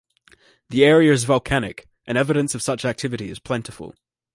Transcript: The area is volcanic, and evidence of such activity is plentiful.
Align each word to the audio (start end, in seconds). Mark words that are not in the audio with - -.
The 0.71 0.83
area 0.83 1.11
is 1.13 1.25
volcanic, 1.25 1.87
and 2.07 2.17
evidence 2.17 2.55
of 2.55 2.63
such 2.63 2.85
activity 2.85 3.29
is 3.29 3.37
plentiful. 3.37 3.93